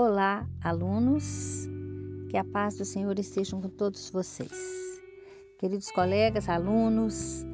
[0.00, 1.66] Olá, alunos,
[2.30, 4.52] que a paz do Senhor esteja com todos vocês.
[5.58, 7.44] Queridos colegas, alunos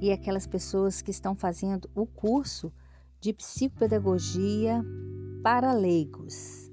[0.00, 2.72] e aquelas pessoas que estão fazendo o curso
[3.20, 4.80] de psicopedagogia
[5.42, 6.70] para leigos,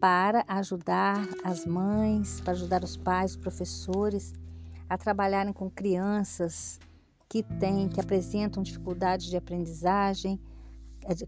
[0.00, 4.32] para ajudar as mães, para ajudar os pais, os professores
[4.88, 6.80] a trabalharem com crianças
[7.28, 10.40] que têm, que apresentam dificuldades de aprendizagem,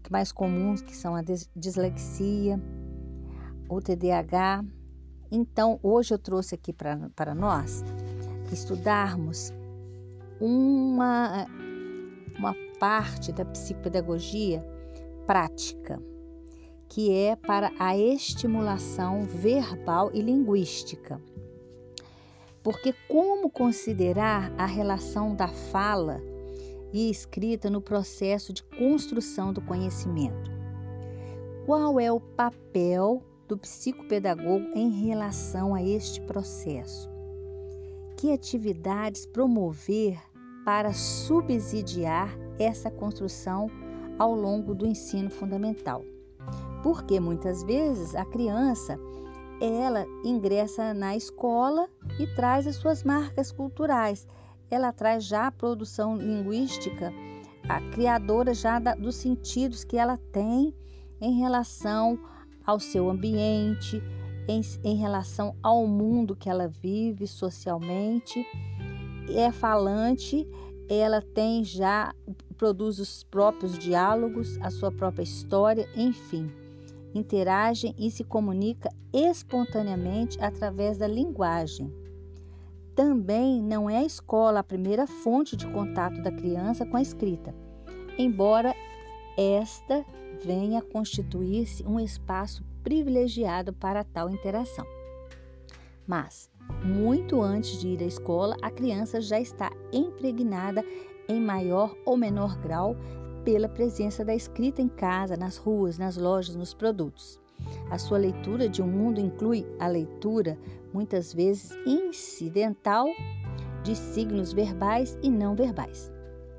[0.09, 1.21] mais comuns que são a
[1.55, 2.59] dislexia,
[3.75, 4.65] o TDAH.
[5.31, 7.83] Então, hoje eu trouxe aqui para nós
[8.51, 9.53] estudarmos
[10.41, 11.47] uma,
[12.37, 14.61] uma parte da psicopedagogia
[15.25, 16.01] prática,
[16.89, 21.21] que é para a estimulação verbal e linguística.
[22.61, 26.21] Porque como considerar a relação da fala
[26.91, 30.51] e escrita no processo de construção do conhecimento?
[31.65, 37.09] Qual é o papel do psicopedagogo em relação a este processo.
[38.15, 40.17] Que atividades promover
[40.63, 43.69] para subsidiar essa construção
[44.17, 46.01] ao longo do ensino fundamental?
[46.81, 48.97] Porque muitas vezes a criança
[49.59, 54.25] ela ingressa na escola e traz as suas marcas culturais.
[54.69, 57.11] Ela traz já a produção linguística,
[57.67, 60.73] a criadora já da, dos sentidos que ela tem
[61.19, 62.17] em relação
[62.65, 64.01] ao seu ambiente,
[64.47, 68.45] em, em relação ao mundo que ela vive socialmente.
[69.29, 70.47] É falante,
[70.89, 72.13] ela tem já,
[72.57, 76.51] produz os próprios diálogos, a sua própria história, enfim.
[77.13, 81.93] Interage e se comunica espontaneamente através da linguagem.
[82.95, 87.53] Também não é a escola a primeira fonte de contato da criança com a escrita,
[88.17, 88.75] embora
[89.37, 90.05] esta
[90.43, 94.85] venha constituir-se um espaço privilegiado para tal interação.
[96.05, 96.49] Mas,
[96.83, 100.83] muito antes de ir à escola, a criança já está impregnada
[101.27, 102.95] em maior ou menor grau
[103.45, 107.39] pela presença da escrita em casa, nas ruas, nas lojas, nos produtos.
[107.89, 110.57] A sua leitura de um mundo inclui a leitura,
[110.93, 113.07] muitas vezes incidental,
[113.83, 116.10] de signos verbais e não verbais.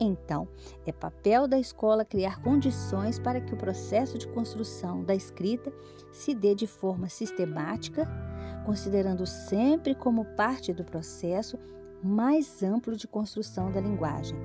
[0.05, 0.49] Então,
[0.85, 5.73] é papel da escola criar condições para que o processo de construção da escrita
[6.11, 8.09] se dê de forma sistemática,
[8.67, 11.57] considerando sempre como parte do processo
[12.03, 14.37] mais amplo de construção da linguagem.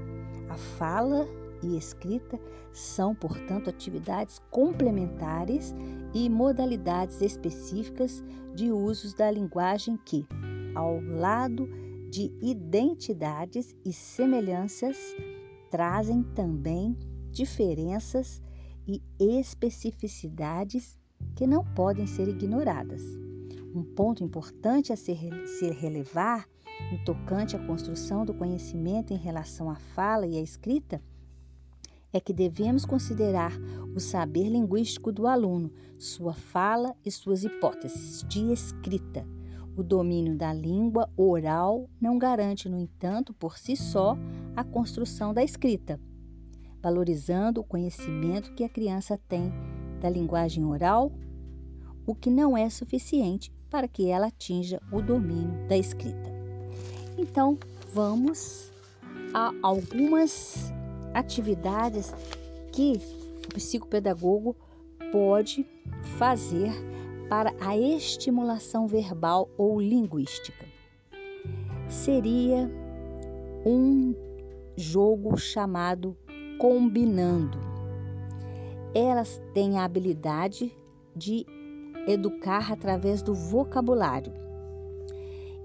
[0.47, 1.28] A fala
[1.63, 2.40] e escrita
[2.72, 5.73] são, portanto, atividades complementares
[6.13, 8.23] e modalidades específicas
[8.53, 10.23] de usos da linguagem que,
[10.75, 11.67] ao lado
[12.12, 14.96] de identidades e semelhanças,
[15.69, 16.97] trazem também
[17.31, 18.41] diferenças
[18.88, 20.97] e especificidades
[21.35, 23.01] que não podem ser ignoradas.
[23.75, 26.47] Um ponto importante a ser, se relevar
[26.91, 31.01] no tocante à construção do conhecimento em relação à fala e à escrita
[32.13, 33.51] é que devemos considerar
[33.95, 39.36] o saber linguístico do aluno, sua fala e suas hipóteses de escrita.
[39.77, 44.17] O domínio da língua oral não garante, no entanto, por si só,
[44.55, 45.99] a construção da escrita,
[46.81, 49.53] valorizando o conhecimento que a criança tem
[50.01, 51.11] da linguagem oral,
[52.07, 56.31] o que não é suficiente para que ela atinja o domínio da escrita.
[57.16, 57.55] Então,
[57.93, 58.71] vamos
[59.31, 60.73] a algumas
[61.13, 62.11] atividades
[62.71, 62.99] que
[63.45, 64.55] o psicopedagogo
[65.11, 65.67] pode
[66.17, 66.71] fazer
[67.29, 70.65] para a estimulação verbal ou linguística.
[71.89, 72.69] Seria
[73.65, 74.15] um
[74.75, 76.16] jogo chamado
[76.57, 77.57] combinando.
[78.93, 80.71] Elas têm a habilidade
[81.16, 81.45] de
[82.07, 84.31] educar através do vocabulário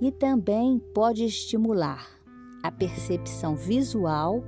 [0.01, 2.09] e também pode estimular
[2.63, 4.43] a percepção visual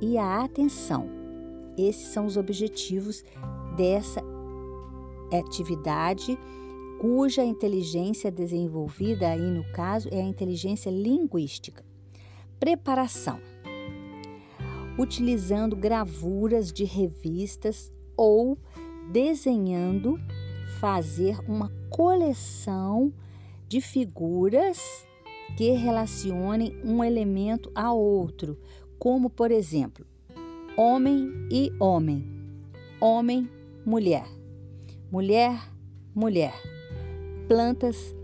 [0.00, 1.08] e a atenção.
[1.78, 3.24] Esses são os objetivos
[3.76, 4.20] dessa
[5.32, 6.38] atividade
[6.98, 11.84] cuja inteligência desenvolvida aí no caso é a inteligência linguística.
[12.58, 13.38] Preparação.
[14.98, 18.58] Utilizando gravuras de revistas ou
[19.12, 20.18] desenhando,
[20.80, 23.12] fazer uma coleção
[23.68, 25.06] de figuras
[25.56, 28.58] que relacionem um elemento a outro,
[28.98, 30.06] como por exemplo,
[30.76, 32.24] homem e homem,
[33.00, 33.48] homem,
[33.84, 34.26] mulher,
[35.16, 35.58] mulher,
[36.14, 36.52] mulher,
[37.48, 38.14] plantas,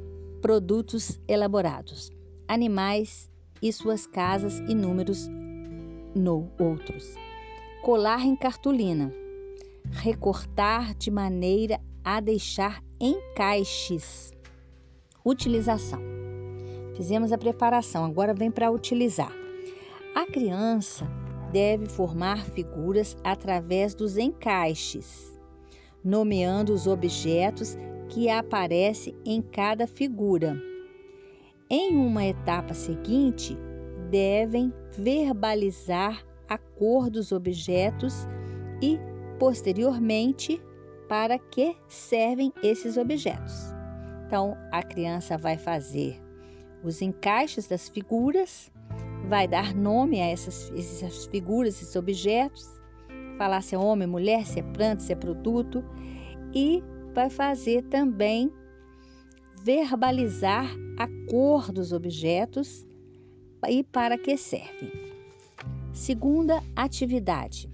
[0.42, 2.12] produtos elaborados,
[2.46, 3.30] animais
[3.62, 5.26] e suas casas e números
[6.14, 7.14] no outros.
[7.80, 9.10] Colar em cartolina,
[9.90, 14.30] recortar de maneira a deixar encaixes.
[15.24, 16.02] Utilização.
[16.94, 19.32] Fizemos a preparação, agora vem para utilizar.
[20.14, 21.08] A criança
[21.50, 25.31] deve formar figuras através dos encaixes,
[26.04, 27.76] nomeando os objetos
[28.08, 30.56] que aparecem em cada figura.
[31.70, 33.56] Em uma etapa seguinte,
[34.10, 38.26] devem verbalizar a cor dos objetos
[38.82, 38.98] e,
[39.38, 40.60] posteriormente,
[41.08, 43.72] para que servem esses objetos.
[44.26, 46.20] Então, a criança vai fazer
[46.82, 48.70] os encaixes das figuras,
[49.28, 52.71] vai dar nome a essas, essas figuras, esses objetos,
[53.42, 55.84] falar se é homem, mulher, se é planta, se é produto,
[56.54, 56.80] e
[57.12, 58.52] vai fazer também
[59.64, 62.86] verbalizar a cor dos objetos
[63.68, 64.92] e para que servem.
[65.92, 67.68] Segunda atividade.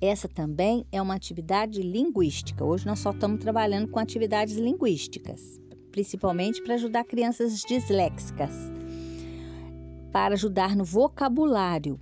[0.00, 2.64] Essa também é uma atividade linguística.
[2.64, 5.60] Hoje nós só estamos trabalhando com atividades linguísticas,
[5.92, 8.50] principalmente para ajudar crianças disléxicas,
[10.10, 12.00] para ajudar no vocabulário.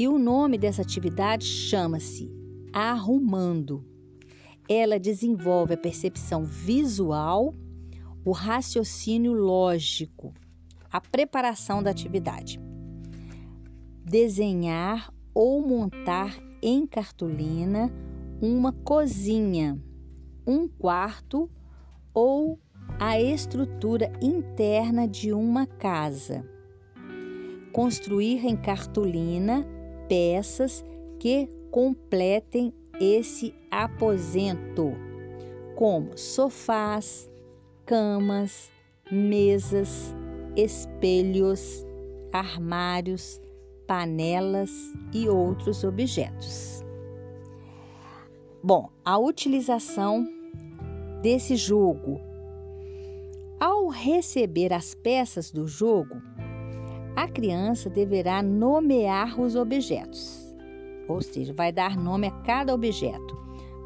[0.00, 2.32] E o nome dessa atividade chama-se
[2.72, 3.84] Arrumando.
[4.66, 7.54] Ela desenvolve a percepção visual,
[8.24, 10.32] o raciocínio lógico,
[10.90, 12.58] a preparação da atividade.
[14.02, 17.92] Desenhar ou montar em cartolina
[18.40, 19.78] uma cozinha,
[20.46, 21.50] um quarto
[22.14, 22.58] ou
[22.98, 26.42] a estrutura interna de uma casa.
[27.70, 29.62] Construir em cartolina
[30.10, 30.84] peças
[31.20, 34.92] que completem esse aposento,
[35.76, 37.30] como sofás,
[37.86, 38.68] camas,
[39.08, 40.12] mesas,
[40.56, 41.86] espelhos,
[42.32, 43.40] armários,
[43.86, 44.72] panelas
[45.12, 46.84] e outros objetos.
[48.60, 50.26] Bom, a utilização
[51.22, 52.20] desse jogo.
[53.60, 56.20] Ao receber as peças do jogo,
[57.20, 60.56] a criança deverá nomear os objetos,
[61.06, 63.36] ou seja, vai dar nome a cada objeto,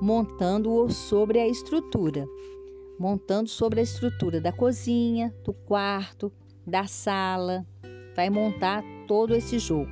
[0.01, 2.29] montando-o sobre a estrutura,
[2.97, 6.33] montando sobre a estrutura da cozinha, do quarto,
[6.65, 7.67] da sala,
[8.15, 9.91] vai montar todo esse jogo.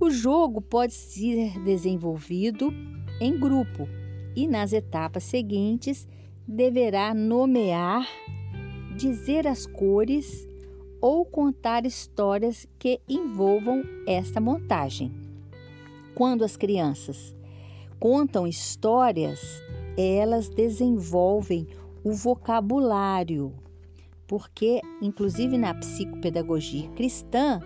[0.00, 2.72] O jogo pode ser desenvolvido
[3.20, 3.86] em grupo
[4.34, 6.08] e nas etapas seguintes
[6.48, 8.08] deverá nomear,
[8.96, 10.48] dizer as cores
[11.04, 15.12] ou contar histórias que envolvam esta montagem.
[16.14, 17.36] Quando as crianças
[18.00, 19.62] contam histórias,
[19.98, 21.68] elas desenvolvem
[22.02, 23.52] o vocabulário,
[24.26, 27.60] porque, inclusive na psicopedagogia cristã,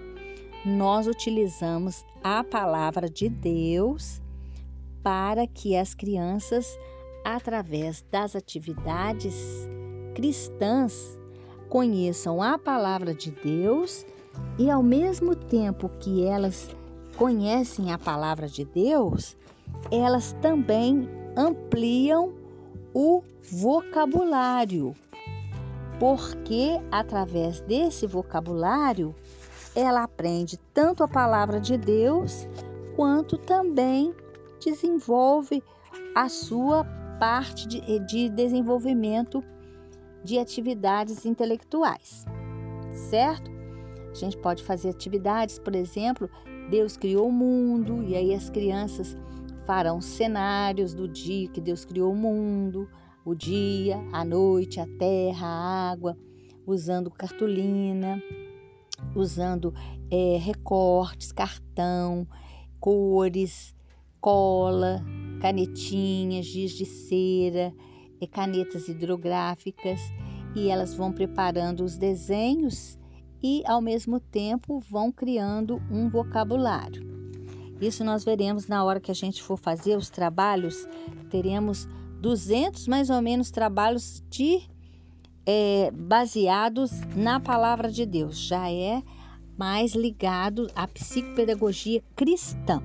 [0.66, 4.20] nós utilizamos a palavra de Deus
[5.00, 6.76] para que as crianças,
[7.24, 9.36] através das atividades
[10.16, 11.17] cristãs,
[11.68, 14.04] conheçam a palavra de Deus
[14.58, 16.68] e, ao mesmo tempo que elas
[17.16, 19.36] conhecem a palavra de Deus,
[19.90, 22.32] elas também ampliam
[22.94, 24.94] o vocabulário
[25.98, 29.14] porque através desse vocabulário
[29.74, 32.48] ela aprende tanto a palavra de Deus
[32.96, 34.14] quanto também
[34.64, 35.62] desenvolve
[36.14, 36.84] a sua
[37.18, 39.42] parte de, de desenvolvimento
[40.28, 42.24] de atividades intelectuais,
[43.10, 43.50] certo?
[44.10, 46.28] A gente pode fazer atividades, por exemplo,
[46.70, 49.16] Deus criou o mundo e aí as crianças
[49.66, 52.88] farão cenários do dia que Deus criou o mundo
[53.28, 56.16] o dia, a noite, a terra, a água,
[56.66, 58.22] usando cartolina,
[59.14, 59.74] usando
[60.10, 62.26] é, recortes, cartão,
[62.80, 63.76] cores,
[64.18, 65.04] cola,
[65.42, 67.70] canetinhas, giz de cera,
[68.26, 70.00] canetas hidrográficas
[70.54, 72.98] e elas vão preparando os desenhos
[73.42, 77.06] e ao mesmo tempo vão criando um vocabulário.
[77.80, 80.88] Isso nós veremos na hora que a gente for fazer os trabalhos,
[81.30, 81.86] teremos
[82.20, 84.62] 200 mais ou menos trabalhos de
[85.46, 88.38] é, baseados na palavra de Deus.
[88.38, 89.02] Já é
[89.56, 92.82] mais ligado à psicopedagogia cristã.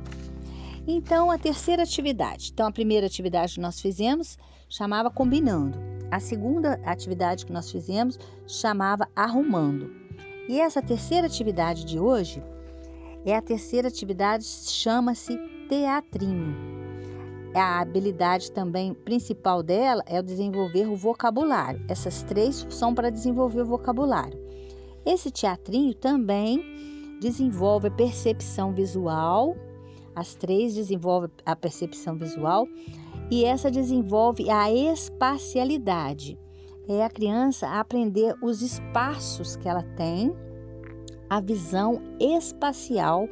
[0.87, 2.51] Então, a terceira atividade.
[2.51, 4.37] Então, a primeira atividade nós fizemos
[4.73, 5.77] chamava combinando.
[6.09, 9.91] A segunda atividade que nós fizemos chamava arrumando.
[10.49, 12.43] E essa terceira atividade de hoje
[13.25, 15.37] é a terceira atividade chama-se
[15.69, 16.73] teatrinho
[17.55, 21.83] a habilidade também principal dela é o desenvolver o vocabulário.
[21.87, 24.39] Essas três são para desenvolver o vocabulário.
[25.05, 29.55] Esse teatrinho também desenvolve a percepção visual,
[30.15, 32.67] as três desenvolvem a percepção visual
[33.29, 36.37] e essa desenvolve a espacialidade.
[36.87, 40.35] É a criança aprender os espaços que ela tem,
[41.29, 43.27] a visão espacial,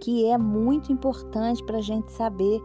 [0.00, 2.60] que é muito importante para a gente saber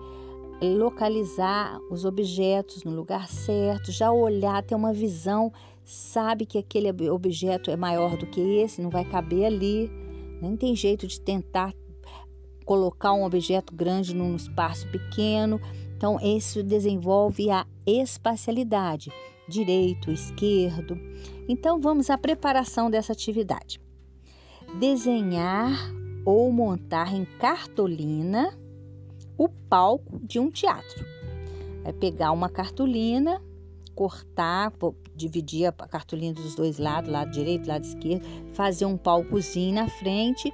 [0.61, 5.51] localizar os objetos no lugar certo, já olhar, ter uma visão,
[5.83, 9.89] sabe que aquele objeto é maior do que esse, não vai caber ali.
[10.41, 11.73] Nem tem jeito de tentar
[12.65, 15.59] colocar um objeto grande num espaço pequeno.
[15.97, 19.11] Então, isso desenvolve a espacialidade,
[19.49, 20.95] direito, esquerdo.
[21.49, 23.81] Então, vamos à preparação dessa atividade.
[24.79, 25.75] Desenhar
[26.23, 28.55] ou montar em cartolina
[29.35, 31.03] o palco de um teatro.
[31.81, 33.41] Vai pegar uma cartolina,
[33.95, 34.71] cortar,
[35.15, 38.23] dividir a cartolina dos dois lados, lado direito, lado esquerdo,
[38.53, 40.53] fazer um palcozinho na frente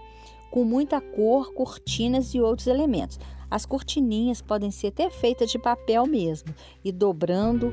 [0.50, 3.20] com muita cor, cortinas e outros elementos.
[3.54, 7.72] As cortininhas podem ser até feitas de papel mesmo e dobrando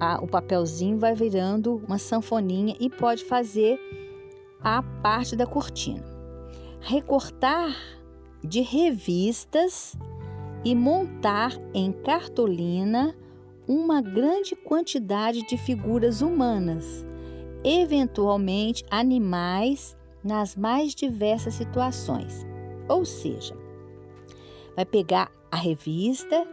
[0.00, 3.78] a, o papelzinho vai virando uma sanfoninha e pode fazer
[4.60, 6.04] a parte da cortina.
[6.80, 7.76] Recortar
[8.42, 9.96] de revistas
[10.64, 13.14] e montar em cartolina
[13.68, 17.06] uma grande quantidade de figuras humanas,
[17.62, 22.44] eventualmente animais nas mais diversas situações.
[22.88, 23.63] Ou seja,
[24.74, 26.46] vai pegar a revista,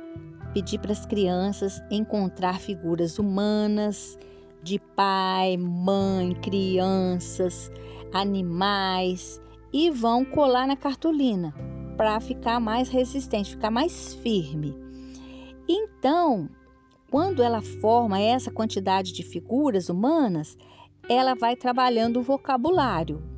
[0.53, 4.17] pedir para as crianças encontrar figuras humanas
[4.61, 7.71] de pai, mãe, crianças,
[8.13, 9.41] animais
[9.73, 11.53] e vão colar na cartolina
[11.97, 14.75] para ficar mais resistente, ficar mais firme.
[15.67, 16.49] Então,
[17.09, 20.57] quando ela forma essa quantidade de figuras humanas,
[21.09, 23.30] ela vai trabalhando o vocabulário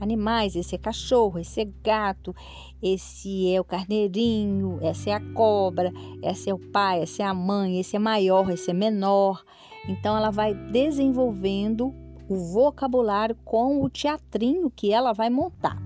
[0.00, 0.56] animais.
[0.56, 2.34] Esse é cachorro, esse é gato,
[2.82, 5.92] esse é o carneirinho, essa é a cobra,
[6.22, 9.42] esse é o pai, essa é a mãe, esse é maior, esse é menor.
[9.88, 11.94] Então ela vai desenvolvendo
[12.28, 15.76] o vocabulário com o teatrinho que ela vai montar.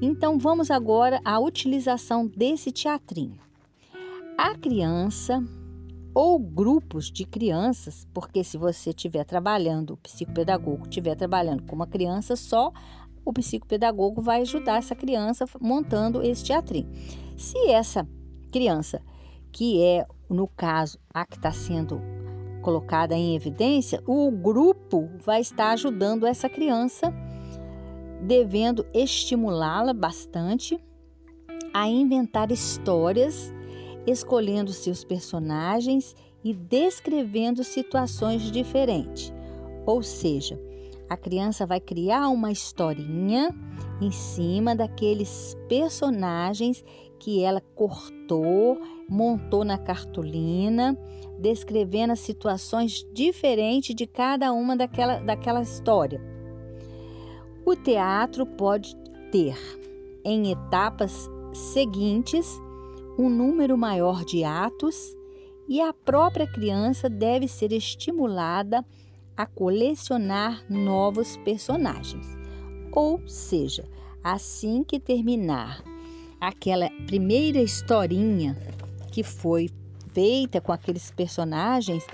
[0.00, 3.38] Então vamos agora à utilização desse teatrinho.
[4.36, 5.42] A criança
[6.14, 11.88] ou grupos de crianças, porque se você estiver trabalhando, o psicopedagogo estiver trabalhando com uma
[11.88, 12.72] criança só,
[13.24, 16.90] o psicopedagogo vai ajudar essa criança montando esse teatrinho.
[17.36, 18.06] Se essa
[18.52, 19.02] criança,
[19.50, 22.00] que é, no caso, a que está sendo
[22.62, 27.12] colocada em evidência, o grupo vai estar ajudando essa criança,
[28.22, 30.78] devendo estimulá-la bastante
[31.72, 33.52] a inventar histórias,
[34.06, 39.32] escolhendo seus personagens e descrevendo situações diferentes.
[39.84, 40.58] Ou seja,
[41.14, 43.54] a criança vai criar uma historinha
[44.00, 46.84] em cima daqueles personagens
[47.20, 50.98] que ela cortou, montou na cartolina,
[51.38, 56.20] descrevendo as situações diferentes de cada uma daquela, daquela história.
[57.64, 58.94] O teatro pode
[59.30, 59.56] ter,
[60.24, 62.60] em etapas seguintes,
[63.16, 65.16] um número maior de atos
[65.68, 68.84] e a própria criança deve ser estimulada
[69.36, 72.26] a colecionar novos personagens.
[72.92, 73.84] Ou seja,
[74.22, 75.82] assim que terminar
[76.40, 78.56] aquela primeira historinha
[79.10, 79.70] que foi
[80.12, 82.06] feita com aqueles personagens,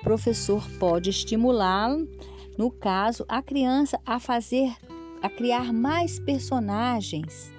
[0.00, 2.08] o professor pode estimulá-lo,
[2.56, 4.74] no caso, a criança a fazer,
[5.22, 7.52] a criar mais personagens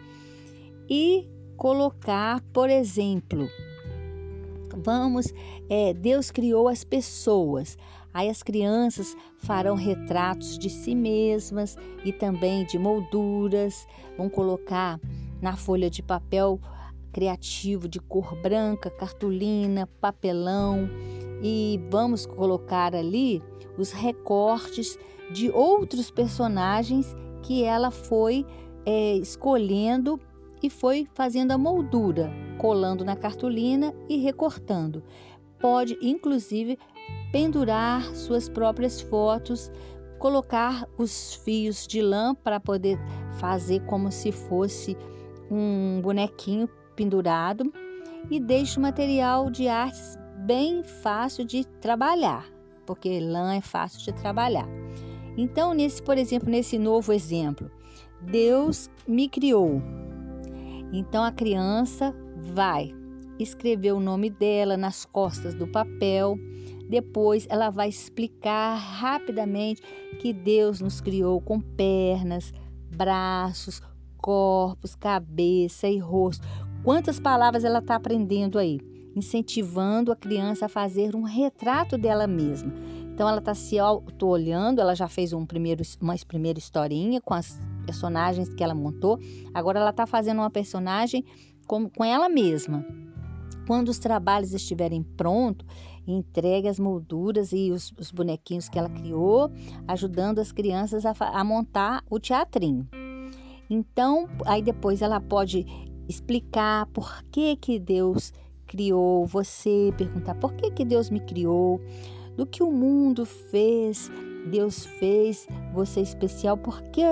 [0.90, 3.50] e colocar, por exemplo,
[4.78, 5.34] vamos,
[5.70, 7.78] é, Deus criou as pessoas.
[8.14, 13.88] Aí as crianças farão retratos de si mesmas e também de molduras,
[14.18, 15.00] vão colocar
[15.42, 16.60] na folha de papel
[17.12, 20.90] criativo de cor branca, cartolina, papelão
[21.42, 23.42] e vamos colocar ali
[23.78, 24.98] os recortes
[25.32, 28.46] de outros personagens que ela foi
[28.86, 30.20] é, escolhendo
[30.62, 35.04] e foi fazendo a moldura, colando na cartolina e recortando.
[35.60, 36.78] Pode, inclusive,
[37.32, 39.72] pendurar suas próprias fotos,
[40.18, 43.00] colocar os fios de lã para poder
[43.40, 44.98] fazer como se fosse
[45.50, 47.72] um bonequinho pendurado
[48.30, 52.46] e deixe o material de artes bem fácil de trabalhar,
[52.86, 54.68] porque lã é fácil de trabalhar.
[55.38, 57.72] Então, nesse, por exemplo, nesse novo exemplo,
[58.22, 59.82] Deus me criou.
[60.92, 62.14] Então a criança
[62.54, 62.94] vai
[63.40, 66.38] escrever o nome dela nas costas do papel
[66.90, 69.82] depois ela vai explicar rapidamente
[70.20, 72.52] que Deus nos criou com pernas,
[72.92, 73.82] braços,
[74.18, 76.46] corpos, cabeça e rosto.
[76.84, 78.80] Quantas palavras ela está aprendendo aí?
[79.16, 82.74] incentivando a criança a fazer um retrato dela mesma.
[83.14, 87.60] Então ela está se auto-olhando, ela já fez um primeiro, uma primeira historinha com as
[87.86, 89.20] personagens que ela montou.
[89.54, 91.26] Agora ela está fazendo uma personagem
[91.68, 92.86] com, com ela mesma.
[93.68, 95.68] Quando os trabalhos estiverem prontos,
[96.12, 99.52] entregue as molduras e os, os, bonequinhos que ela criou,
[99.88, 102.88] ajudando as crianças a, a montar o teatrinho.
[103.70, 105.66] Então, aí depois ela pode
[106.08, 108.34] explicar por que que Deus
[108.66, 111.80] criou você, perguntar por que que Deus me criou,
[112.36, 114.12] do que o mundo fez,
[114.50, 117.04] Deus fez você especial, por que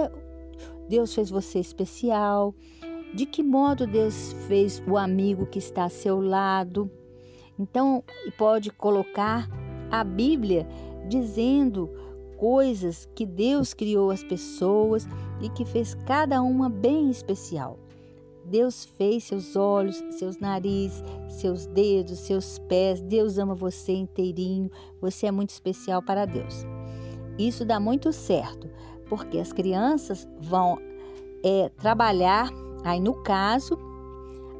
[0.88, 2.56] Deus fez você especial,
[3.13, 6.89] de que modo Deus fez o amigo que está a seu lado.
[7.60, 8.04] Então,
[8.38, 9.50] pode colocar
[9.92, 10.68] a Bíblia
[11.08, 11.90] dizendo
[12.38, 15.08] coisas que Deus criou as pessoas
[15.42, 17.80] e que fez cada uma bem especial.
[18.46, 23.02] Deus fez seus olhos, seus narizes, seus dedos, seus pés.
[23.02, 24.72] Deus ama você inteirinho.
[25.02, 26.66] Você é muito especial para Deus.
[27.38, 28.70] Isso dá muito certo,
[29.10, 30.80] porque as crianças vão
[31.44, 32.50] é, trabalhar,
[32.84, 33.78] aí no caso,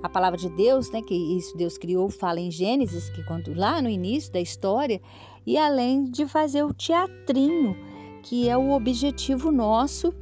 [0.08, 3.82] a palavra de Deus, né, que isso Deus criou, fala em Gênesis, que quando lá
[3.82, 5.02] no início da história,
[5.46, 7.76] e além de fazer o teatrinho,
[8.24, 10.14] que é o objetivo nosso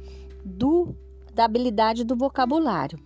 [0.44, 0.94] do
[1.32, 2.98] da habilidade do vocabulário.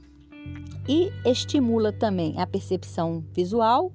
[0.89, 3.93] E estimula também a percepção visual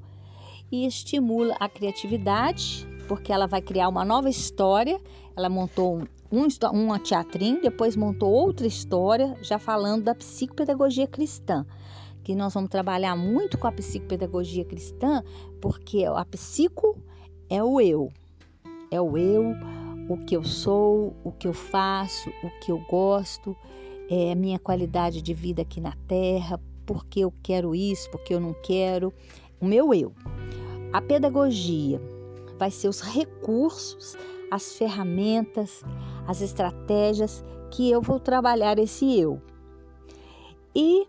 [0.72, 5.00] e estimula a criatividade, porque ela vai criar uma nova história.
[5.38, 6.00] Ela montou
[6.32, 11.66] um, um, um teatrinho, depois montou outra história, já falando da psicopedagogia cristã
[12.26, 15.24] que nós vamos trabalhar muito com a psicopedagogia cristã,
[15.62, 16.98] porque a psico
[17.48, 18.12] é o eu.
[18.90, 19.54] É o eu,
[20.10, 23.56] o que eu sou, o que eu faço, o que eu gosto,
[24.10, 28.40] é a minha qualidade de vida aqui na terra, porque eu quero isso, porque eu
[28.40, 29.14] não quero,
[29.62, 30.12] o meu eu.
[30.92, 32.02] A pedagogia
[32.58, 34.18] vai ser os recursos,
[34.50, 35.84] as ferramentas,
[36.26, 39.40] as estratégias que eu vou trabalhar esse eu.
[40.76, 41.08] E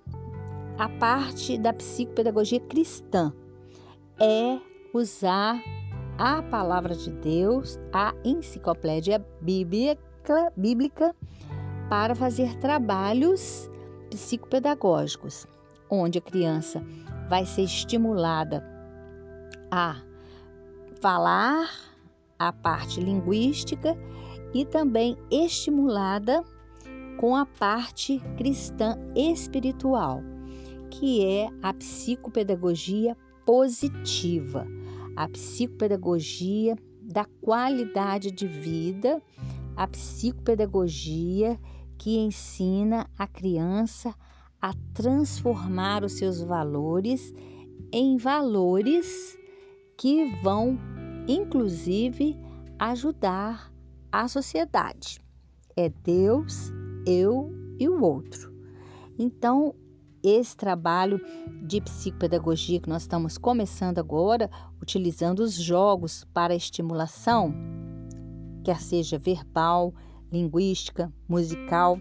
[0.78, 3.32] a parte da psicopedagogia cristã
[4.20, 4.58] é
[4.92, 5.62] usar
[6.18, 11.14] a palavra de Deus, a enciclopédia bíblica, bíblica
[11.88, 13.70] para fazer trabalhos
[14.10, 15.46] psicopedagógicos,
[15.90, 16.84] onde a criança
[17.28, 18.62] vai ser estimulada
[19.70, 19.96] a
[21.00, 21.70] falar
[22.38, 23.96] a parte linguística
[24.52, 26.44] e também estimulada
[27.18, 30.22] com a parte cristã espiritual
[30.98, 34.66] que é a psicopedagogia positiva,
[35.14, 39.22] a psicopedagogia da qualidade de vida,
[39.76, 41.60] a psicopedagogia
[41.98, 44.14] que ensina a criança
[44.60, 47.34] a transformar os seus valores
[47.92, 49.38] em valores
[49.98, 50.78] que vão,
[51.28, 52.34] inclusive,
[52.78, 53.70] ajudar
[54.10, 55.20] a sociedade.
[55.76, 56.72] É Deus,
[57.06, 58.50] eu e o outro.
[59.18, 59.74] Então,
[60.22, 61.20] esse trabalho
[61.62, 64.50] de psicopedagogia que nós estamos começando agora,
[64.80, 67.54] utilizando os jogos para estimulação,
[68.64, 69.94] quer seja verbal,
[70.32, 72.00] linguística, musical,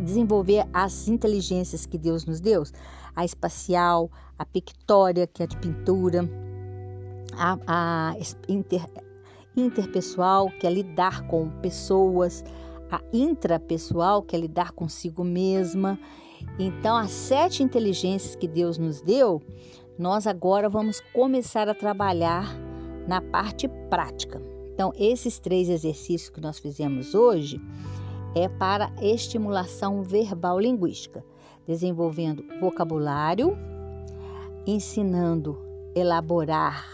[0.00, 2.62] desenvolver as inteligências que Deus nos deu,
[3.14, 6.28] a espacial, a pictória, que é de pintura,
[7.34, 8.16] a, a
[8.48, 8.86] inter,
[9.56, 12.44] interpessoal, que é lidar com pessoas,
[12.90, 15.98] a intrapessoal, que é lidar consigo mesma,
[16.58, 19.40] então, as sete inteligências que Deus nos deu,
[19.98, 22.54] nós agora vamos começar a trabalhar
[23.06, 24.40] na parte prática.
[24.72, 27.60] Então, esses três exercícios que nós fizemos hoje
[28.34, 31.24] é para estimulação verbal linguística,
[31.66, 33.56] desenvolvendo vocabulário,
[34.66, 35.58] ensinando
[35.94, 36.86] elaborar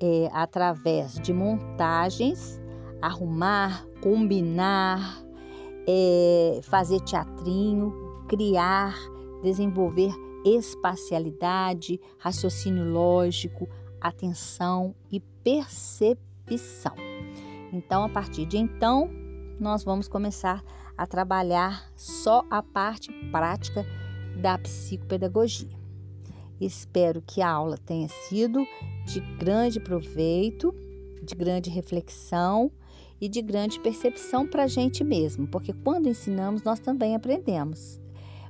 [0.00, 2.60] é, através de montagens,
[3.00, 5.22] arrumar, combinar,
[5.86, 8.94] é, fazer teatrinho, criar,
[9.42, 10.12] desenvolver
[10.44, 13.68] espacialidade, raciocínio lógico,
[14.00, 16.94] atenção e percepção.
[17.72, 19.10] Então, a partir de então,
[19.58, 20.62] nós vamos começar
[20.96, 23.84] a trabalhar só a parte prática
[24.40, 25.76] da psicopedagogia.
[26.60, 28.64] Espero que a aula tenha sido
[29.04, 30.74] de grande proveito,
[31.22, 32.70] de grande reflexão
[33.20, 38.00] e de grande percepção para a gente mesmo, porque quando ensinamos, nós também aprendemos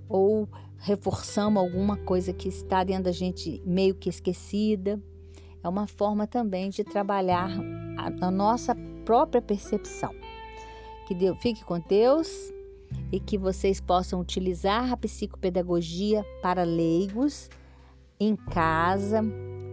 [0.09, 5.01] ou reforçamos alguma coisa que está dentro da gente meio que esquecida.
[5.62, 7.51] É uma forma também de trabalhar
[7.97, 10.14] a, a nossa própria percepção.
[11.07, 12.53] Que Deus fique com Deus
[13.11, 17.49] e que vocês possam utilizar a psicopedagogia para leigos
[18.19, 19.23] em casa,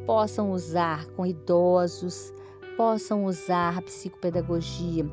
[0.06, 2.34] possam usar com idosos,
[2.76, 5.06] possam usar a psicopedagogia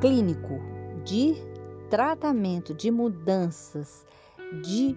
[0.00, 0.60] clínico,
[1.04, 1.34] de
[1.88, 4.04] tratamento, de mudanças,
[4.62, 4.96] de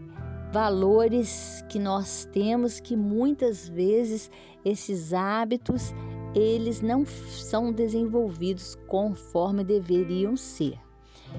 [0.52, 4.32] valores que nós temos que muitas vezes
[4.64, 5.94] esses hábitos
[6.36, 10.78] eles não são desenvolvidos conforme deveriam ser.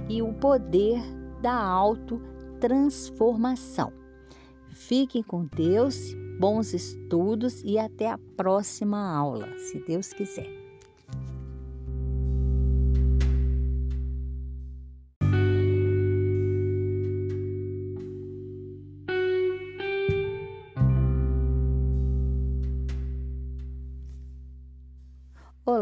[0.09, 1.03] E o poder
[1.43, 3.93] da autotransformação.
[4.71, 10.66] Fiquem com Deus, bons estudos e até a próxima aula, se Deus quiser.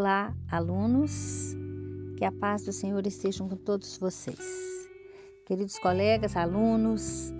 [0.04, 1.56] Olá, alunos,
[2.18, 4.38] que a paz do Senhor esteja com todos vocês.
[5.46, 7.32] Queridos colegas, alunos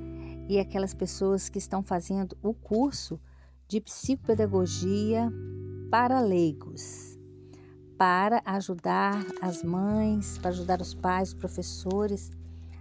[0.49, 3.21] e aquelas pessoas que estão fazendo o curso
[3.69, 5.31] de psicopedagogia
[5.91, 7.19] para leigos,
[7.99, 12.31] para ajudar as mães, para ajudar os pais, os professores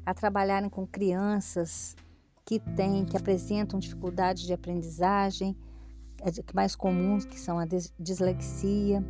[0.06, 1.94] a trabalharem com crianças
[2.46, 5.58] que têm, que apresentam dificuldades de aprendizagem,
[6.54, 7.66] mais comuns que são a
[8.00, 9.04] dislexia,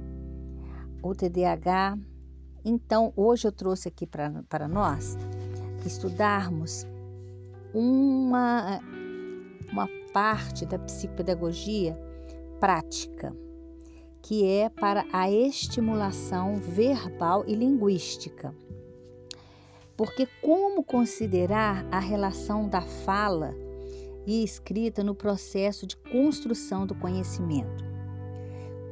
[1.03, 1.97] o TDAH.
[2.63, 5.17] Então, hoje eu trouxe aqui para nós
[5.85, 6.87] estudarmos
[7.73, 8.79] uma,
[9.69, 11.99] uma parte da psicopedagogia
[12.59, 13.35] prática,
[14.21, 18.55] que é para a estimulação verbal e linguística.
[19.97, 23.53] Porque como considerar a relação da fala
[24.25, 27.83] e escrita no processo de construção do conhecimento?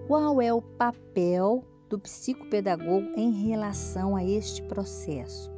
[0.08, 5.52] Qual é o papel do psicopedagogo em relação a este processo.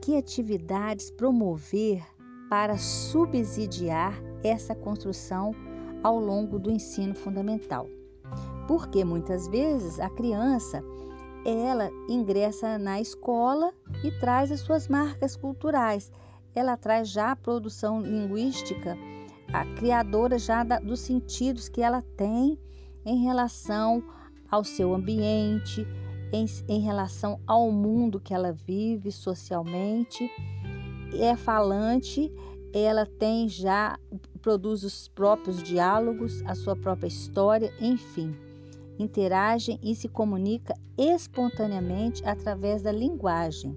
[0.00, 2.02] Que atividades promover
[2.48, 5.52] para subsidiar essa construção
[6.04, 7.88] ao longo do ensino fundamental?
[8.68, 10.84] Porque muitas vezes a criança
[11.44, 13.72] ela ingressa na escola
[14.04, 16.12] e traz as suas marcas culturais.
[16.54, 18.96] Ela traz já a produção linguística,
[19.52, 22.56] a criadora já da, dos sentidos que ela tem
[23.04, 24.02] em relação
[24.50, 25.86] ao seu ambiente,
[26.32, 30.30] em, em relação ao mundo que ela vive socialmente.
[31.14, 32.32] É falante,
[32.72, 33.98] ela tem já,
[34.42, 38.34] produz os próprios diálogos, a sua própria história, enfim.
[38.98, 43.76] Interagem e se comunica espontaneamente através da linguagem.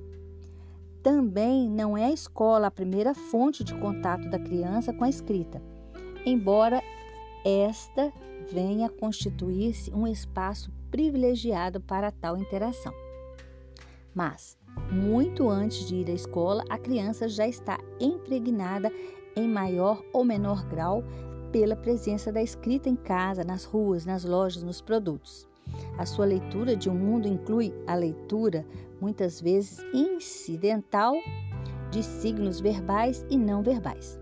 [1.01, 5.61] Também não é a escola a primeira fonte de contato da criança com a escrita,
[6.25, 6.81] embora
[7.45, 8.11] esta
[8.51, 12.93] venha constituir-se um espaço privilegiado para tal interação.
[14.13, 14.57] Mas,
[14.91, 18.91] muito antes de ir à escola, a criança já está impregnada
[19.35, 21.03] em maior ou menor grau
[21.51, 25.47] pela presença da escrita em casa, nas ruas, nas lojas, nos produtos.
[25.97, 28.65] A sua leitura de um mundo inclui a leitura,
[29.01, 31.15] muitas vezes incidental,
[31.91, 34.19] de signos verbais e não verbais.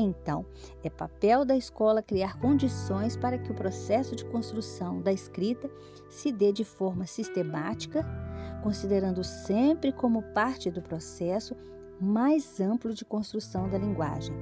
[0.00, 0.46] Então,
[0.84, 5.68] é papel da escola criar condições para que o processo de construção da escrita
[6.08, 8.06] se dê de forma sistemática,
[8.62, 11.56] considerando sempre como parte do processo
[12.00, 14.36] mais amplo de construção da linguagem.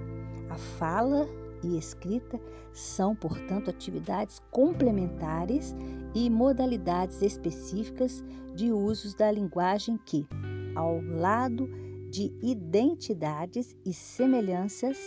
[0.51, 1.27] A fala
[1.65, 2.39] e escrita
[2.71, 5.75] são, portanto, atividades complementares
[6.15, 8.23] e modalidades específicas
[8.55, 10.27] de usos da linguagem que,
[10.75, 11.67] ao lado
[12.11, 14.99] de identidades e semelhanças,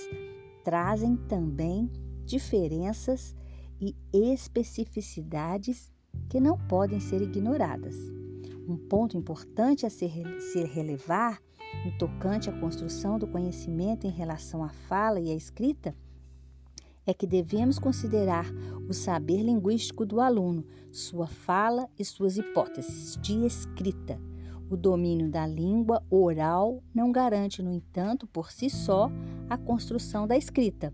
[0.63, 1.89] trazem também
[2.26, 3.36] diferenças
[3.80, 5.91] e especificidades
[6.30, 7.95] que não podem ser ignoradas.
[8.67, 11.41] Um ponto importante a ser, ser relevar
[11.86, 15.95] no tocante à construção do conhecimento em relação à fala e à escrita
[17.06, 18.45] é que devemos considerar
[18.88, 24.28] o saber linguístico do aluno, sua fala e suas hipóteses de escrita.
[24.69, 29.10] O domínio da língua oral não garante, no entanto, por si só,
[29.49, 30.93] a construção da escrita,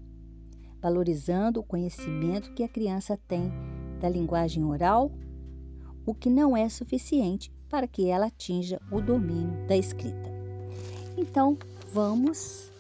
[0.81, 3.51] valorizando o conhecimento que a criança tem
[3.99, 5.11] da linguagem oral,
[6.05, 10.31] o que não é suficiente para que ela atinja o domínio da escrita.
[11.17, 11.57] Então,
[11.91, 12.71] vamos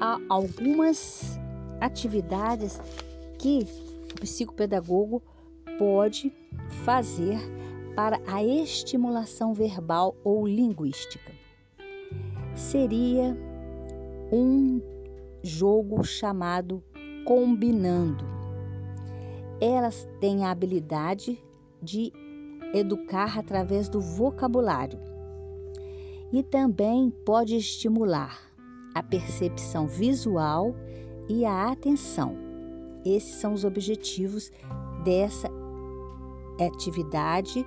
[0.00, 1.38] a algumas
[1.80, 2.80] atividades
[3.38, 3.64] que
[4.12, 5.22] o psicopedagogo
[5.78, 6.32] pode
[6.84, 7.38] fazer
[7.94, 11.32] para a estimulação verbal ou linguística.
[12.54, 13.36] Seria
[14.32, 14.80] um
[15.42, 16.82] jogo chamado
[17.24, 18.24] Combinando.
[19.60, 21.38] elas têm a habilidade
[21.80, 22.12] de
[22.74, 24.98] educar através do vocabulário
[26.32, 28.40] e também pode estimular
[28.92, 30.74] a percepção visual
[31.28, 32.36] e a atenção.
[33.04, 34.50] Esses são os objetivos
[35.04, 35.48] dessa
[36.66, 37.66] atividade,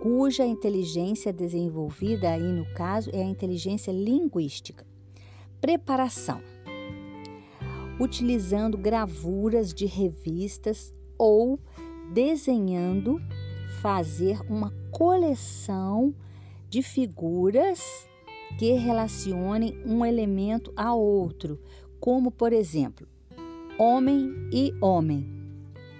[0.00, 4.86] cuja inteligência desenvolvida aí no caso é a inteligência linguística.
[5.60, 6.40] Preparação.
[7.98, 11.58] Utilizando gravuras de revistas ou
[12.12, 13.20] desenhando,
[13.80, 16.14] fazer uma coleção
[16.68, 18.08] de figuras
[18.58, 21.58] que relacionem um elemento a outro,
[21.98, 23.06] como por exemplo,
[23.78, 25.26] homem e homem,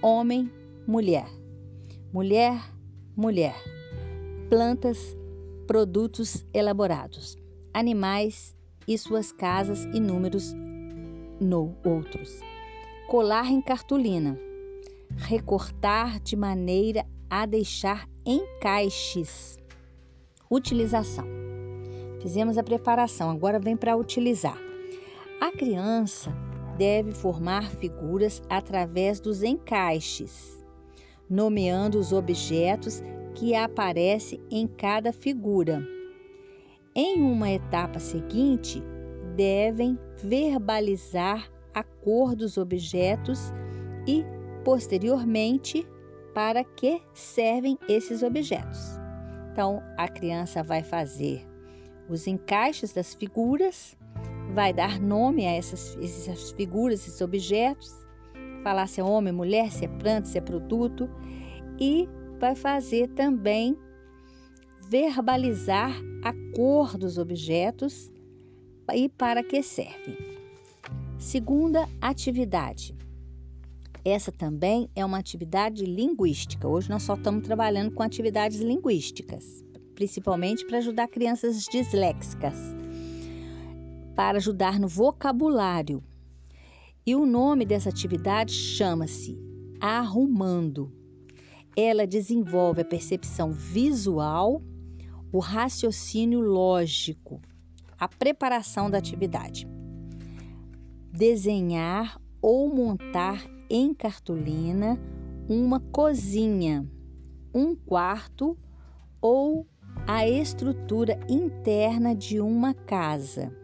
[0.00, 0.50] homem,
[0.86, 1.28] mulher,
[2.16, 2.72] mulher,
[3.14, 3.62] mulher,
[4.48, 5.14] plantas,
[5.66, 7.36] produtos elaborados,
[7.74, 8.56] animais
[8.88, 10.54] e suas casas e números
[11.38, 12.40] no outros.
[13.06, 14.40] Colar em cartolina,
[15.14, 19.58] recortar de maneira a deixar encaixes.
[20.50, 21.26] Utilização.
[22.22, 24.56] Fizemos a preparação, agora vem para utilizar.
[25.38, 26.32] A criança
[26.78, 30.55] deve formar figuras através dos encaixes,
[31.28, 33.02] nomeando os objetos
[33.34, 35.86] que aparecem em cada figura.
[36.94, 38.82] Em uma etapa seguinte,
[39.34, 43.52] devem verbalizar a cor dos objetos
[44.06, 44.24] e,
[44.64, 45.86] posteriormente,
[46.34, 48.98] para que servem esses objetos.
[49.52, 51.46] Então, a criança vai fazer
[52.08, 53.96] os encaixes das figuras,
[54.54, 58.05] vai dar nome a essas, essas figuras, esses objetos,
[58.66, 61.08] falar se é homem, mulher, se é planta, se é produto,
[61.78, 62.08] e
[62.40, 63.78] vai fazer também
[64.88, 65.92] verbalizar
[66.24, 68.10] a cor dos objetos
[68.92, 70.18] e para que servem.
[71.16, 72.92] Segunda atividade.
[74.04, 76.66] Essa também é uma atividade linguística.
[76.66, 82.54] Hoje nós só estamos trabalhando com atividades linguísticas principalmente para ajudar crianças disléxicas,
[84.14, 86.04] para ajudar no vocabulário.
[87.08, 89.38] E o nome dessa atividade chama-se
[89.80, 90.92] Arrumando.
[91.76, 94.60] Ela desenvolve a percepção visual,
[95.32, 97.40] o raciocínio lógico,
[97.96, 99.68] a preparação da atividade.
[101.12, 104.98] Desenhar ou montar em cartolina
[105.48, 106.90] uma cozinha,
[107.54, 108.58] um quarto
[109.20, 109.64] ou
[110.08, 113.56] a estrutura interna de uma casa.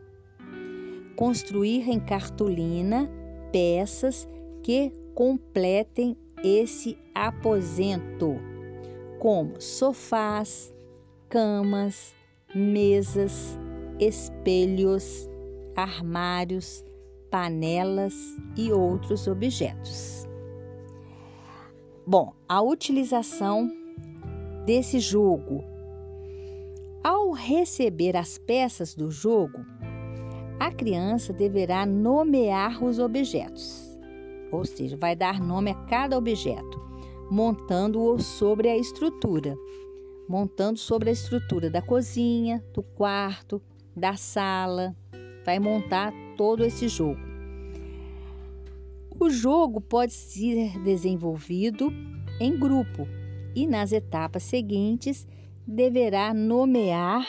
[1.16, 3.10] Construir em cartolina
[3.52, 4.28] peças
[4.62, 8.36] que completem esse aposento,
[9.18, 10.74] como sofás,
[11.28, 12.14] camas,
[12.54, 13.58] mesas,
[14.00, 15.28] espelhos,
[15.76, 16.84] armários,
[17.30, 18.14] panelas
[18.56, 20.26] e outros objetos.
[22.04, 23.70] Bom, a utilização
[24.66, 25.64] desse jogo
[27.02, 29.64] ao receber as peças do jogo,
[30.62, 33.98] a criança deverá nomear os objetos,
[34.52, 36.80] ou seja, vai dar nome a cada objeto,
[37.28, 39.56] montando-o sobre a estrutura,
[40.28, 43.60] montando sobre a estrutura da cozinha, do quarto,
[43.96, 44.94] da sala,
[45.44, 47.20] vai montar todo esse jogo.
[49.18, 51.92] O jogo pode ser desenvolvido
[52.38, 53.08] em grupo
[53.52, 55.26] e nas etapas seguintes
[55.66, 57.26] deverá nomear,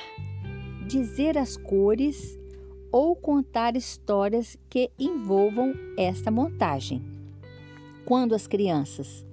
[0.86, 2.43] dizer as cores
[2.94, 7.04] ou contar histórias que envolvam esta montagem.
[8.06, 9.26] Quando as crianças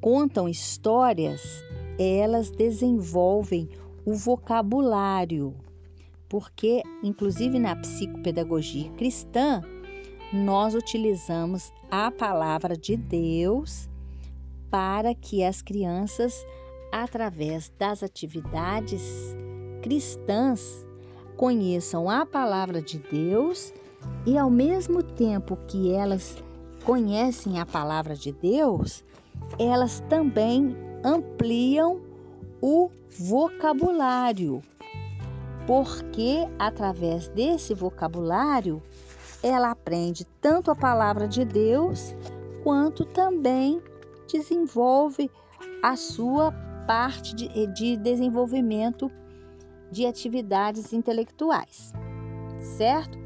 [0.00, 1.42] contam histórias,
[1.98, 3.68] elas desenvolvem
[4.06, 5.54] o vocabulário,
[6.30, 9.60] porque, inclusive na psicopedagogia cristã,
[10.32, 13.86] nós utilizamos a palavra de Deus
[14.70, 16.34] para que as crianças
[16.90, 19.02] através das atividades
[19.82, 20.83] cristãs,
[21.36, 23.72] conheçam a palavra de Deus
[24.26, 26.36] e, ao mesmo tempo que elas
[26.84, 29.04] conhecem a palavra de Deus,
[29.58, 32.00] elas também ampliam
[32.60, 34.62] o vocabulário,
[35.66, 38.82] porque através desse vocabulário
[39.42, 42.14] ela aprende tanto a palavra de Deus
[42.62, 43.82] quanto também
[44.32, 45.30] desenvolve
[45.82, 46.52] a sua
[46.86, 49.10] parte de, de desenvolvimento
[49.94, 51.92] de atividades intelectuais,
[52.76, 53.16] certo?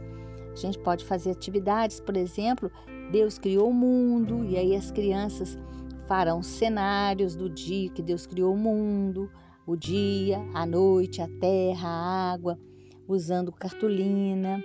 [0.53, 2.71] A gente pode fazer atividades, por exemplo,
[3.11, 5.59] Deus criou o mundo e aí as crianças
[6.07, 9.31] farão cenários do dia que Deus criou o mundo,
[9.67, 12.59] o dia, a noite, a terra, a água,
[13.09, 14.63] usando cartolina,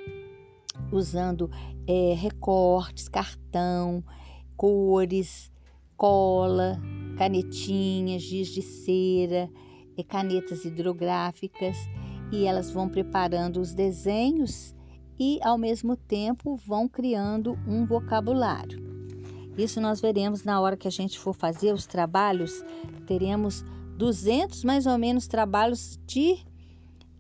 [0.91, 1.49] usando
[1.87, 4.03] é, recortes, cartão,
[4.57, 5.49] cores,
[5.95, 6.77] cola,
[7.17, 9.49] canetinhas, giz de cera,
[10.01, 11.75] canetas hidrográficas
[12.31, 14.73] e elas vão preparando os desenhos
[15.19, 18.81] e ao mesmo tempo vão criando um vocabulário.
[19.57, 22.63] Isso nós veremos na hora que a gente for fazer os trabalhos,
[23.05, 23.63] teremos
[23.97, 26.37] 200 mais ou menos trabalhos de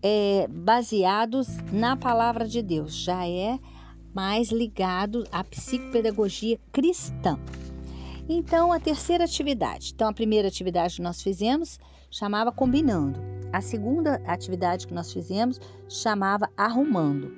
[0.01, 2.95] é, baseados na palavra de Deus.
[2.95, 3.59] Já é
[4.13, 7.39] mais ligado à psicopedagogia cristã.
[8.27, 9.91] Então, a terceira atividade.
[9.93, 11.79] Então, a primeira atividade nós fizemos
[12.13, 13.19] chamava combinando.
[13.51, 17.35] A segunda atividade que nós fizemos chamava arrumando.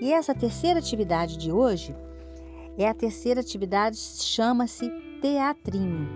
[0.00, 1.94] E essa terceira atividade de hoje
[2.78, 6.08] é a terceira atividade, chama-se teatrinho.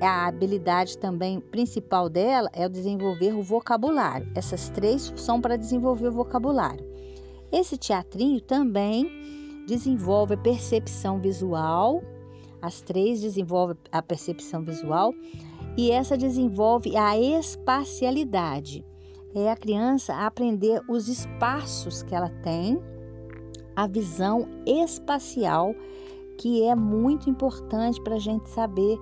[0.00, 4.30] A habilidade também principal dela é o desenvolver o vocabulário.
[4.34, 6.86] Essas três são para desenvolver o vocabulário.
[7.50, 12.00] Esse teatrinho também desenvolve a percepção visual,
[12.62, 15.12] as três desenvolvem a percepção visual
[15.78, 18.84] e essa desenvolve a espacialidade.
[19.32, 22.82] É a criança aprender os espaços que ela tem,
[23.76, 25.72] a visão espacial,
[26.36, 28.98] que é muito importante para a gente saber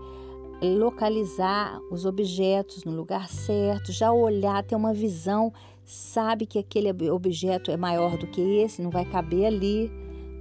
[0.63, 5.51] localizar os objetos no lugar certo, já olhar, ter uma visão,
[5.83, 9.91] sabe que aquele objeto é maior do que esse, não vai caber ali.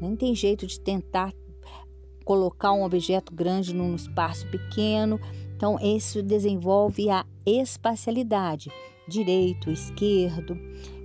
[0.02, 1.34] Nem tem jeito de tentar
[2.26, 5.18] colocar um objeto grande num espaço pequeno.
[5.56, 8.70] Então, isso desenvolve a espacialidade,
[9.08, 10.58] direito, esquerdo.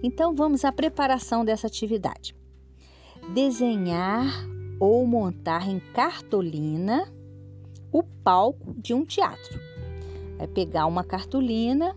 [0.03, 2.35] Então, vamos à preparação dessa atividade.
[3.33, 4.27] Desenhar
[4.81, 7.07] ou montar em cartolina
[7.93, 9.61] o palco de um teatro.
[10.37, 11.97] Vai pegar uma cartolina,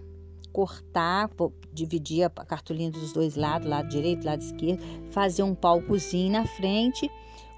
[0.52, 1.30] cortar,
[1.72, 7.10] dividir a cartolina dos dois lados, lado direito, lado esquerdo, fazer um palcozinho na frente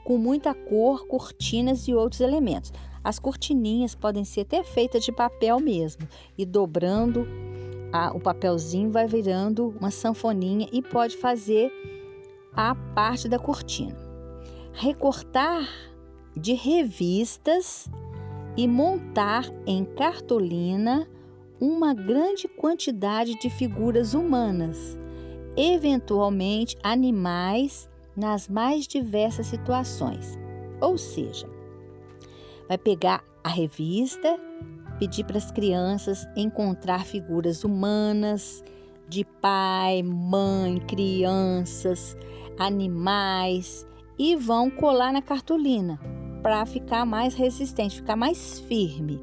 [0.06, 2.72] com muita cor, cortinas e outros elementos.
[3.06, 7.28] As cortininhas podem ser até feitas de papel mesmo e dobrando
[7.94, 11.72] a, o papelzinho vai virando uma sanfoninha e pode fazer
[12.52, 13.96] a parte da cortina.
[14.74, 15.70] Recortar
[16.36, 17.88] de revistas
[18.58, 21.08] e montar em cartolina
[21.62, 24.98] uma grande quantidade de figuras humanas,
[25.56, 27.88] eventualmente animais
[28.18, 30.40] nas mais diversas situações.
[30.82, 31.55] Ou seja,
[32.68, 34.40] vai pegar a revista,
[35.00, 38.64] pedir para as crianças encontrar figuras humanas
[39.08, 42.18] de pai, mãe, crianças,
[42.58, 43.86] animais
[44.18, 46.00] e vão colar na cartolina
[46.42, 49.22] para ficar mais resistente, ficar mais firme.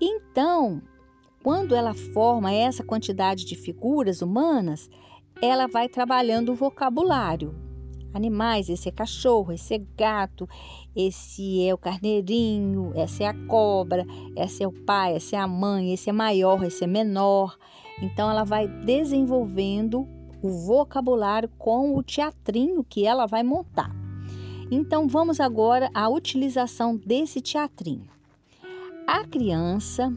[0.00, 0.82] Então,
[1.42, 4.90] quando ela forma essa quantidade de figuras humanas,
[5.40, 7.71] ela vai trabalhando o vocabulário
[8.12, 8.68] animais.
[8.68, 10.48] Esse é cachorro, esse é gato,
[10.94, 15.46] esse é o carneirinho, essa é a cobra, esse é o pai, essa é a
[15.46, 17.56] mãe, esse é maior, esse é menor.
[18.00, 20.06] Então ela vai desenvolvendo
[20.42, 23.94] o vocabulário com o teatrinho que ela vai montar.
[24.70, 28.10] Então vamos agora à utilização desse teatrinho.
[29.06, 30.12] A criança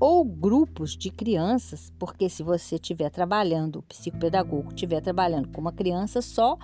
[0.00, 5.72] ou grupos de crianças, porque se você estiver trabalhando, o psicopedagogo estiver trabalhando com uma
[5.72, 6.56] criança só,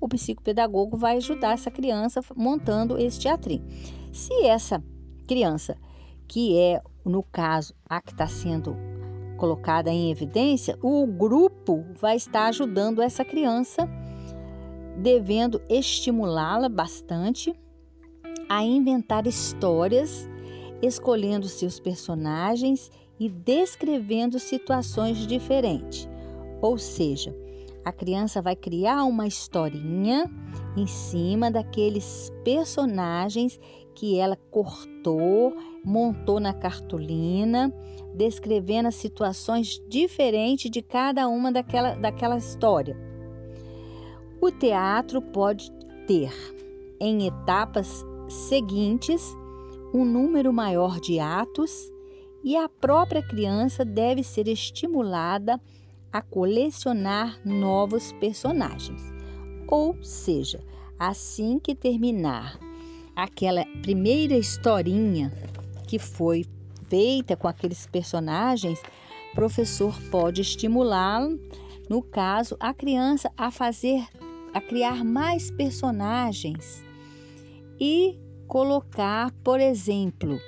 [0.00, 3.64] o psicopedagogo vai ajudar essa criança montando esse teatrinho.
[4.12, 4.82] Se essa
[5.26, 5.76] criança,
[6.26, 8.76] que é, no caso, a que está sendo
[9.36, 13.88] colocada em evidência, o grupo vai estar ajudando essa criança,
[14.96, 17.54] devendo estimulá-la bastante
[18.48, 20.28] a inventar histórias,
[20.82, 26.08] escolhendo seus personagens e descrevendo situações diferentes.
[26.60, 27.34] Ou seja,
[27.88, 30.30] a criança vai criar uma historinha
[30.76, 33.58] em cima daqueles personagens
[33.94, 37.72] que ela cortou, montou na cartolina,
[38.14, 42.94] descrevendo as situações diferentes de cada uma daquela, daquela história.
[44.38, 45.72] O teatro pode
[46.06, 46.32] ter,
[47.00, 49.34] em etapas seguintes,
[49.94, 51.90] um número maior de atos
[52.44, 55.60] e a própria criança deve ser estimulada a
[56.30, 59.00] colecionar novos personagens.
[59.66, 60.60] Ou seja,
[60.98, 62.58] assim que terminar
[63.14, 65.32] aquela primeira historinha
[65.86, 66.46] que foi
[66.88, 68.80] feita com aqueles personagens,
[69.32, 71.38] o professor pode estimulá-lo,
[71.88, 74.06] no caso, a criança a fazer,
[74.54, 76.82] a criar mais personagens
[77.80, 80.40] e colocar, por exemplo,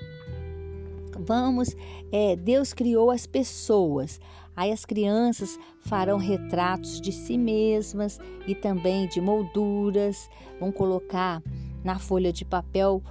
[1.18, 1.76] vamos,
[2.10, 4.20] é, Deus criou as pessoas.
[4.56, 10.28] Aí as crianças farão retratos de si mesmas e também de molduras,
[10.58, 11.42] vão colocar
[11.82, 13.02] na folha de papel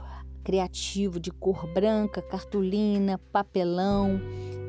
[0.43, 4.19] criativo de cor branca, cartolina, papelão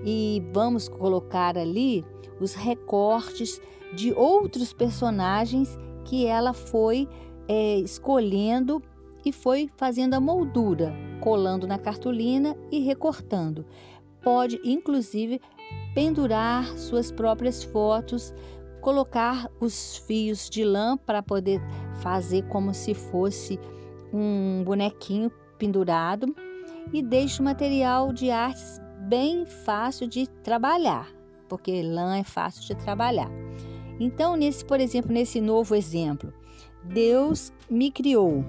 [0.04, 2.04] e vamos colocar ali
[2.40, 3.60] os recortes
[3.94, 7.08] de outros personagens que ela foi
[7.48, 8.82] é, escolhendo
[9.24, 13.66] e foi fazendo a moldura, colando na cartolina e recortando.
[14.22, 15.40] Pode, inclusive,
[15.94, 18.34] pendurar suas próprias fotos,
[18.80, 21.60] colocar os fios de lã para poder
[22.02, 23.58] fazer como se fosse
[24.12, 26.34] um bonequinho pendurado
[26.92, 31.08] e deixe o material de artes bem fácil de trabalhar,
[31.48, 33.30] porque lã é fácil de trabalhar.
[33.98, 36.32] Então, nesse, por exemplo, nesse novo exemplo,
[36.84, 38.44] Deus me criou.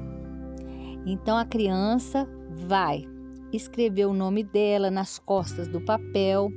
[1.05, 2.27] Então a criança
[2.67, 3.05] vai
[3.51, 6.49] escrever o nome dela nas costas do papel.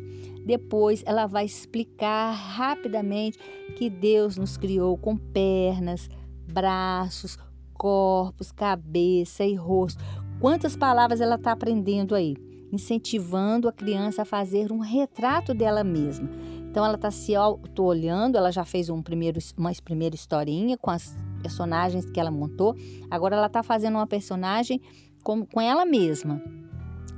[0.44, 3.38] Depois ela vai explicar rapidamente
[3.76, 6.08] que Deus nos criou com pernas,
[6.46, 7.38] braços,
[7.72, 10.02] corpos, cabeça e rosto.
[10.40, 12.36] Quantas palavras ela está aprendendo aí?
[12.70, 16.28] Incentivando a criança a fazer um retrato dela mesma.
[16.74, 21.16] Então ela está se auto-olhando, ela já fez um primeiro, uma primeira historinha com as
[21.40, 22.74] personagens que ela montou.
[23.10, 24.80] Agora ela está fazendo uma personagem
[25.22, 26.42] com, com ela mesma.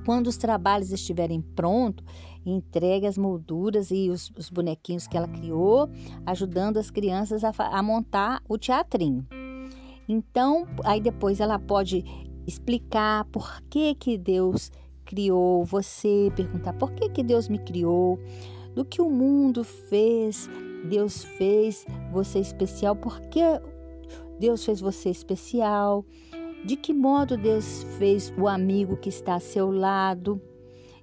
[0.04, 2.04] Quando os trabalhos estiverem prontos,
[2.50, 5.90] entregue as molduras e os, os bonequinhos que ela criou,
[6.24, 9.26] ajudando as crianças a, a montar o teatrinho.
[10.08, 12.04] Então, aí depois ela pode
[12.46, 14.70] explicar por que que Deus
[15.04, 18.18] criou você, perguntar por que que Deus me criou,
[18.74, 20.48] do que o mundo fez,
[20.88, 23.40] Deus fez você especial, porque
[24.38, 26.04] Deus fez você especial,
[26.64, 30.40] de que modo Deus fez o amigo que está a seu lado.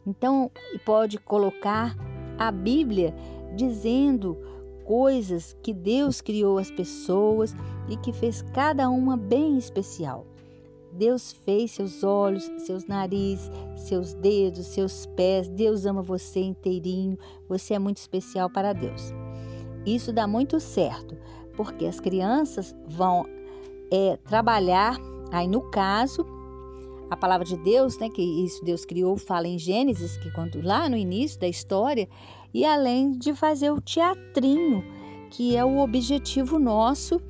[0.06, 0.52] Então,
[0.86, 1.96] pode colocar
[2.38, 3.14] a Bíblia
[3.56, 4.38] dizendo
[4.84, 7.56] coisas que Deus criou as pessoas
[7.88, 10.26] e que fez cada uma bem especial.
[10.92, 15.48] Deus fez seus olhos, seus nariz, seus dedos, seus pés.
[15.50, 17.18] Deus ama você inteirinho.
[17.50, 19.12] Você é muito especial para Deus.
[19.86, 21.18] Isso dá muito certo,
[21.58, 23.26] porque as crianças vão
[23.92, 24.98] é, trabalhar,
[25.32, 26.26] aí no caso,
[27.14, 30.90] a palavra de Deus, né, que isso Deus criou, fala em Gênesis, que quando lá
[30.90, 32.08] no início da história,
[32.54, 34.84] e além de fazer o teatrinho,
[35.30, 37.22] que é o objetivo nosso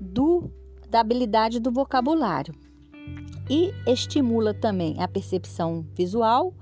[0.00, 0.50] do
[0.88, 2.52] da habilidade do vocabulário.
[3.48, 6.52] E estimula também a percepção visual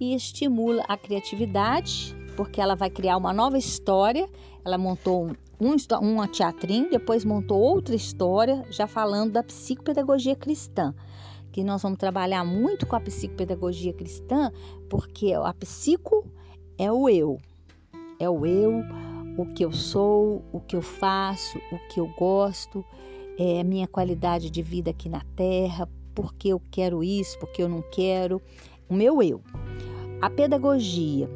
[0.00, 4.28] e estimula a criatividade, porque ela vai criar uma nova história.
[4.64, 10.92] Ela montou um, um teatrinho, depois montou outra história, já falando da psicopedagogia cristã,
[11.52, 14.50] que nós vamos trabalhar muito com a psicopedagogia cristã,
[14.88, 16.24] porque a psico
[16.78, 17.38] é o eu,
[18.18, 18.82] é o eu,
[19.36, 22.84] o que eu sou, o que eu faço, o que eu gosto,
[23.38, 27.68] é a minha qualidade de vida aqui na Terra, porque eu quero isso, porque eu
[27.68, 28.40] não quero,
[28.88, 29.42] o meu eu.
[30.20, 31.28] A pedagogia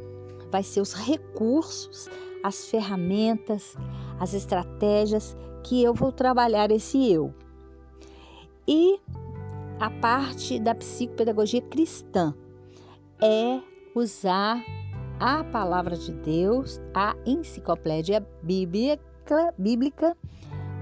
[0.51, 2.09] vai ser os recursos,
[2.43, 3.77] as ferramentas,
[4.19, 7.35] as estratégias que eu vou trabalhar esse eu.
[8.69, 9.01] E
[9.79, 12.35] a parte da psicopedagogia cristã
[13.23, 13.61] é
[13.95, 14.63] usar
[15.21, 20.17] a palavra de Deus, a enciclopédia bíblica, bíblica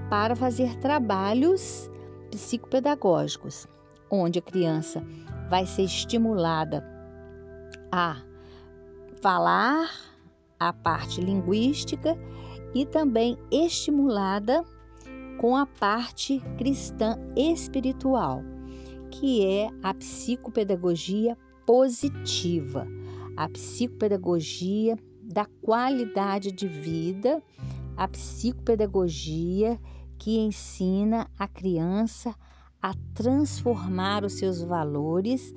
[0.09, 1.89] para fazer trabalhos
[2.31, 3.67] psicopedagógicos,
[4.09, 5.03] onde a criança
[5.49, 6.85] vai ser estimulada
[7.91, 8.21] a
[9.21, 9.89] falar
[10.59, 12.17] a parte linguística
[12.73, 14.63] e também estimulada
[15.37, 18.41] com a parte cristã espiritual,
[19.19, 22.85] que é a psicopedagogia positiva,
[23.37, 27.41] a psicopedagogia da qualidade de vida,
[27.95, 29.79] a psicopedagogia
[30.17, 32.35] que ensina a criança
[32.81, 35.53] a transformar os seus valores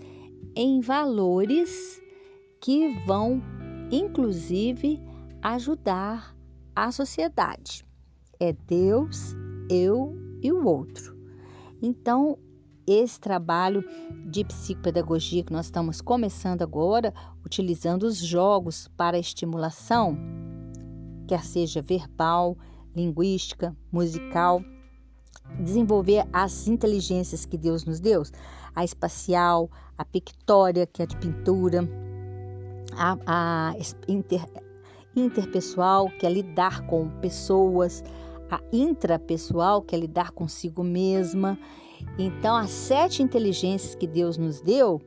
[0.54, 2.00] em valores
[2.60, 3.42] que vão,
[3.90, 5.00] inclusive,
[5.42, 6.36] ajudar
[6.74, 7.84] a sociedade.
[8.38, 9.34] É Deus,
[9.68, 11.18] eu e o outro.
[11.82, 12.38] Então,
[12.92, 13.84] esse trabalho
[14.26, 17.12] de psicopedagogia que nós estamos começando agora,
[17.44, 20.18] utilizando os jogos para estimulação,
[21.26, 22.56] quer seja verbal,
[22.94, 24.62] linguística, musical,
[25.60, 28.22] desenvolver as inteligências que Deus nos deu,
[28.74, 31.88] a espacial, a pictória, que é de pintura,
[32.96, 33.74] a, a
[34.06, 34.44] inter,
[35.14, 38.02] interpessoal, que é lidar com pessoas,
[38.50, 41.58] a intrapessoal, que é lidar consigo mesma.
[42.18, 45.00] Então, as sete inteligências que Deus nos deu,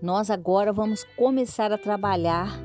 [0.00, 2.60] nós agora vamos começar a trabalhar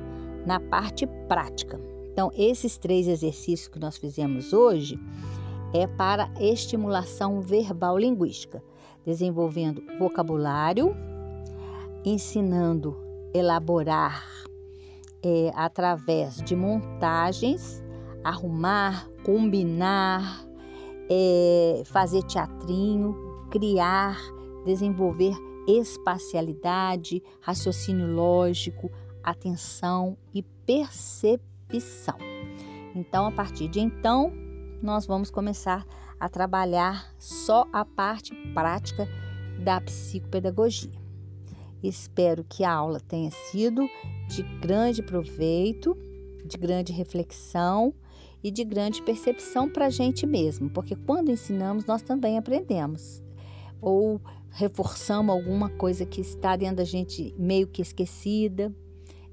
[0.46, 1.80] na parte prática.
[2.12, 5.00] Então, esses três exercícios que nós fizemos hoje
[5.74, 8.64] é para estimulação verbal linguística,
[9.06, 10.96] desenvolvendo vocabulário,
[12.04, 12.98] ensinando
[13.34, 14.24] elaborar
[15.24, 17.84] é, através de montagens,
[18.24, 20.46] arrumar, combinar,
[21.10, 24.18] é, fazer teatrinho, criar,
[24.66, 25.36] desenvolver
[25.68, 28.90] espacialidade, raciocínio lógico,
[29.22, 32.18] atenção e percepção.
[32.96, 34.32] Então, a partir de então,
[34.82, 35.86] nós vamos começar
[36.20, 39.08] a trabalhar só a parte prática
[39.64, 40.98] da psicopedagogia.
[41.84, 43.88] Espero que a aula tenha sido
[44.28, 45.96] de grande proveito,
[46.44, 47.94] de grande reflexão
[48.44, 53.22] e de grande percepção para a gente mesmo, porque quando ensinamos, nós também aprendemos.
[53.82, 54.22] Ou
[54.52, 58.74] reforçamos alguma coisa que está dentro da gente meio que esquecida.